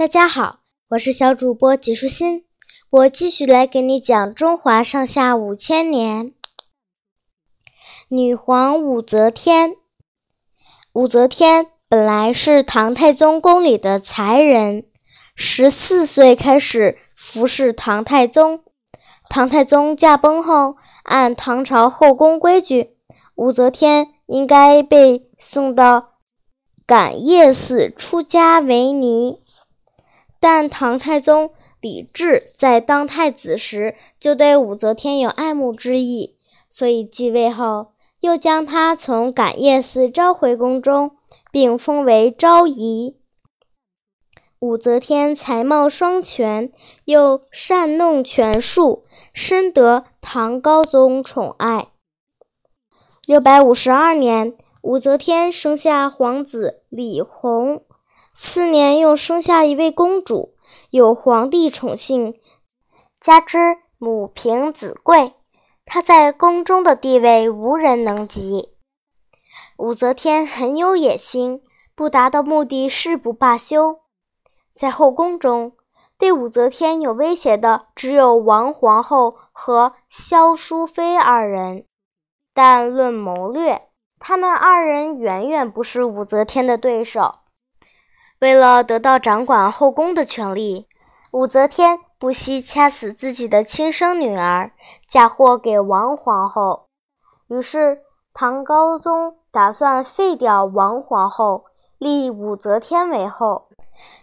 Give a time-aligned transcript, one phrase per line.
[0.00, 0.60] 大家好，
[0.92, 2.46] 我是小主播纪舒心，
[2.88, 6.32] 我继续来给你讲中华上下五千年。
[8.08, 9.76] 女皇武则天，
[10.94, 14.86] 武则天本来是唐太宗宫里的才人，
[15.36, 18.64] 十四岁开始服侍唐太宗。
[19.28, 22.96] 唐太宗驾崩后，按唐朝后宫规矩，
[23.34, 26.14] 武则天应该被送到
[26.86, 29.42] 感业寺出家为尼。
[30.40, 36.38] 但唐太宗李治在当太子时就对武则天有爱慕之意，
[36.70, 41.12] 所以继位后又将她从感业寺召回宫中，
[41.52, 43.16] 并封为昭仪。
[44.60, 46.70] 武则天才貌双全，
[47.04, 51.88] 又善弄权术，深得唐高宗宠爱。
[53.26, 57.82] 六百五十二年，武则天生下皇子李弘。
[58.34, 60.54] 次年又生下一位公主，
[60.90, 62.34] 有皇帝宠幸，
[63.20, 63.58] 加之
[63.98, 65.34] 母凭子贵，
[65.84, 68.70] 她在宫中的地位无人能及。
[69.76, 71.62] 武则天很有野心，
[71.94, 74.00] 不达到目的誓不罢休。
[74.74, 75.72] 在后宫中，
[76.16, 81.84] 对武则天有威胁的只有王皇后和萧淑妃二人，
[82.54, 83.88] 但论谋略，
[84.18, 87.34] 他们二人远远不是武则天的对手。
[88.40, 90.88] 为了得到掌管后宫的权利，
[91.32, 94.72] 武则天不惜掐死自己的亲生女儿，
[95.06, 96.86] 嫁祸给王皇后。
[97.48, 98.00] 于是，
[98.32, 101.64] 唐高宗打算废掉王皇后，
[101.98, 103.68] 立武则天为后。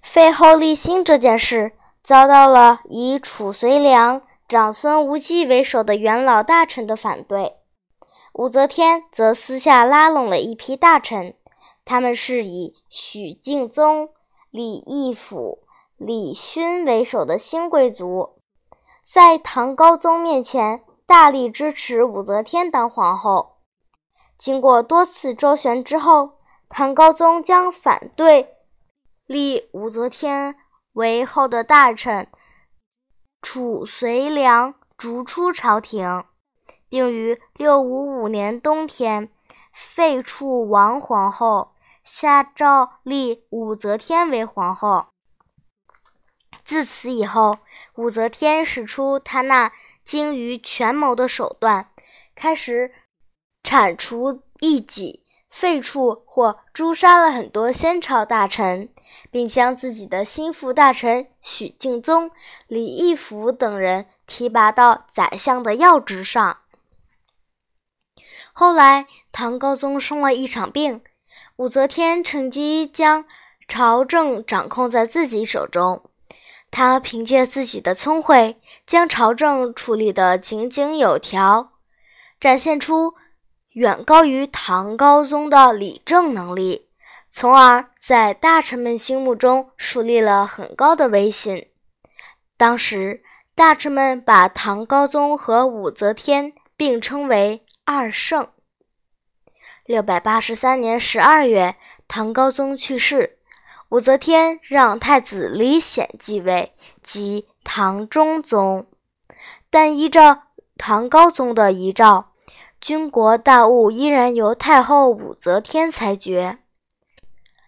[0.00, 7.56] 废后立新这件事遭到了以褚遂良、长孙无忌为首的元老大臣的反对。
[8.34, 11.34] 武则天则私下拉拢了一批大臣。
[11.84, 14.08] 他们是以许敬宗、
[14.50, 18.38] 李义府、李勋为首的新贵族，
[19.04, 23.58] 在唐高宗面前大力支持武则天当皇后。
[24.38, 28.56] 经过多次周旋之后，唐高宗将反对
[29.26, 30.56] 立武则天
[30.94, 32.26] 为后的大臣
[33.42, 36.24] 褚遂良逐出朝廷，
[36.88, 39.30] 并于六五五年冬天
[39.72, 41.73] 废黜王皇后。
[42.04, 45.06] 下诏立武则天为皇后。
[46.62, 47.58] 自此以后，
[47.96, 49.72] 武则天使出她那
[50.04, 51.90] 精于权谋的手段，
[52.34, 52.92] 开始
[53.62, 58.88] 铲除异己，废黜或诛杀了很多先朝大臣，
[59.30, 62.30] 并将自己的心腹大臣许敬宗、
[62.66, 66.58] 李义府等人提拔到宰相的要职上。
[68.52, 71.02] 后来，唐高宗生了一场病。
[71.56, 73.24] 武则天趁机将
[73.68, 76.02] 朝政掌控在自己手中，
[76.72, 81.72] 她凭借自己的聪慧，将朝政处理得井井有条，
[82.40, 83.14] 展现出
[83.74, 86.88] 远高于唐高宗的理政能力，
[87.30, 91.68] 从而在大臣们心目中树立了很高的威信。
[92.56, 93.22] 当时，
[93.54, 98.48] 大臣们把唐高宗和武则天并称为“二圣”。
[99.84, 101.76] 六百八十三年十二月，
[102.08, 103.36] 唐高宗去世，
[103.90, 106.72] 武则天让太子李显继位，
[107.02, 108.86] 即唐中宗。
[109.68, 110.44] 但依照
[110.78, 112.30] 唐高宗的遗诏，
[112.80, 116.60] 军国大务依然由太后武则天裁决。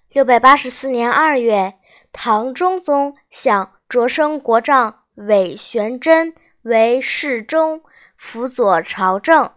[0.09, 1.75] 六百八十四年二月，
[2.12, 6.32] 唐中宗想擢升国丈韦玄贞
[6.62, 7.82] 为侍中，
[8.16, 9.50] 辅佐朝政。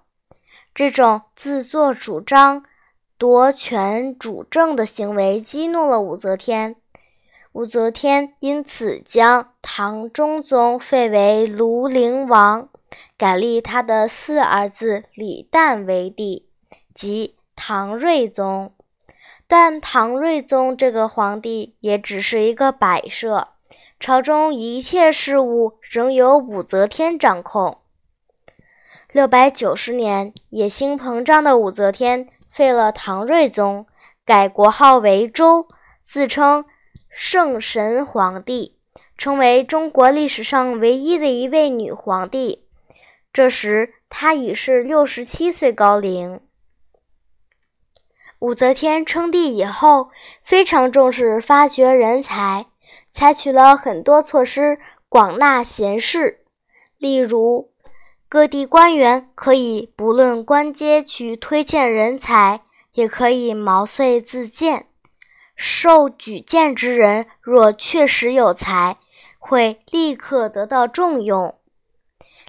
[0.79, 2.63] 这种自作主张、
[3.17, 6.78] 夺权主政的行为激怒了武则天，
[7.51, 12.69] 武则天因此将唐中宗废为庐陵王，
[13.18, 16.47] 改立他的四儿子李旦为帝，
[16.95, 18.72] 即唐睿宗。
[19.50, 23.50] 但唐睿宗这个皇帝也只是一个摆设，
[24.00, 27.80] 朝中一切事务仍由武则天掌控。
[29.11, 33.88] 六百九十年，野心膨胀的武则天废了唐睿宗，
[34.23, 35.67] 改国号为周，
[36.03, 36.65] 自称
[37.09, 38.77] 圣神皇帝，
[39.17, 42.67] 成为中国历史上唯一的一位女皇帝。
[43.33, 46.39] 这时，她已是六十七岁高龄。
[48.38, 50.11] 武则天称帝以后，
[50.44, 52.67] 非常重视发掘人才，
[53.09, 54.77] 采取了很多措施
[55.09, 56.45] 广纳贤士，
[57.00, 57.69] 例如。
[58.30, 62.62] 各地官员可以不论官阶去推荐人才，
[62.94, 64.86] 也可以毛遂自荐。
[65.56, 68.98] 受举荐之人若确实有才，
[69.40, 71.58] 会立刻得到重用。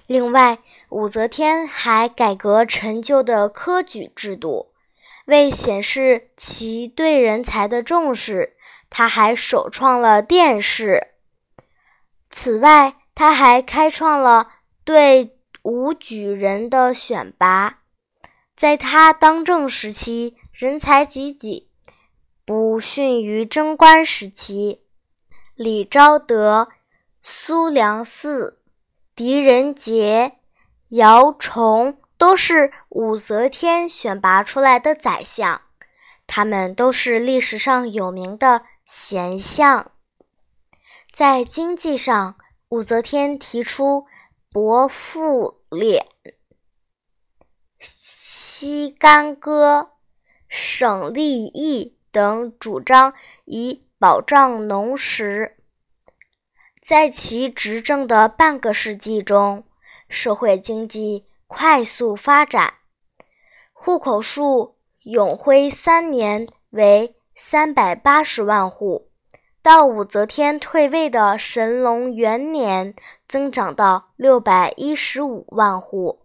[0.05, 4.71] 另外，武则天还改革陈旧的科举制度，
[5.25, 8.55] 为显示其对人才的重视，
[8.91, 11.07] 她还首创了殿试。
[12.29, 14.47] 此外，她还开创了
[14.83, 17.79] 对武举人的选拔。
[18.55, 21.69] 在他当政时期，人才济济，
[22.45, 24.83] 不逊于贞观时期。
[25.55, 26.69] 李昭德、
[27.21, 28.55] 苏良嗣。
[29.13, 30.37] 狄仁杰、
[30.89, 35.61] 姚崇都是武则天选拔出来的宰相，
[36.25, 39.91] 他们都是历史上有名的贤相。
[41.11, 42.35] 在经济上，
[42.69, 44.07] 武则天提出
[44.53, 46.03] 薄赋敛、
[47.79, 49.91] 息干戈、
[50.49, 53.13] 省吏役等主张，
[53.45, 55.55] 以保障农时。
[56.83, 59.63] 在其执政的半个世纪中，
[60.09, 62.73] 社会经济快速发展，
[63.71, 69.10] 户口数永徽三年为三百八十万户，
[69.63, 72.95] 到武则天退位的神龙元年，
[73.27, 76.21] 增长到六百一十五万户。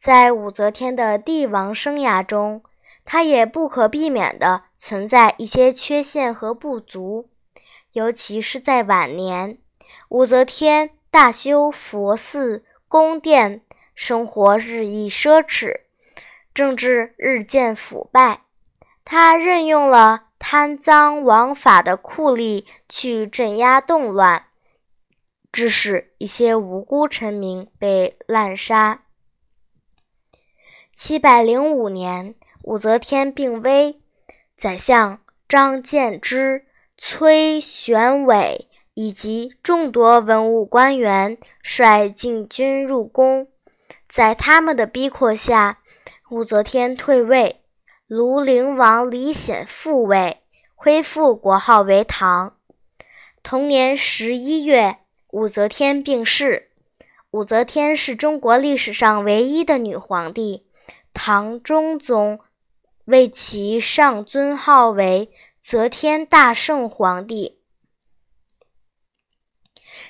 [0.00, 2.62] 在武则天的帝王生涯中，
[3.04, 7.28] 她也不可避免地存在一些缺陷和不足。
[7.92, 9.58] 尤其是在晚年，
[10.08, 13.60] 武则天大修佛寺、宫殿，
[13.94, 15.82] 生活日益奢侈，
[16.54, 18.44] 政治日渐腐败。
[19.04, 24.44] 她任用了贪赃枉法的酷吏去镇压动乱，
[25.50, 29.04] 致使一些无辜臣民被滥杀。
[30.94, 34.02] 七百零五年，武则天病危，
[34.54, 35.18] 宰相
[35.48, 36.66] 张建之。
[36.98, 43.48] 崔玄伟以及众多文武官员率禁军入宫，
[44.06, 45.78] 在他们的逼迫下，
[46.28, 47.63] 武则天退位，
[48.08, 50.42] 庐陵王李显复位，
[50.74, 52.56] 恢复国号为唐。
[53.42, 54.98] 同年十一月，
[55.30, 56.70] 武则天病逝。
[57.30, 60.66] 武则天是中国历史上唯一的女皇帝，
[61.12, 62.40] 唐中宗
[63.06, 65.30] 为其上尊号为。
[65.64, 67.58] 则天大圣皇帝。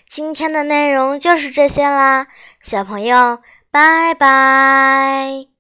[0.09, 2.27] 今天的内容就是这些啦，
[2.61, 3.41] 小朋友，
[3.71, 5.54] 拜拜。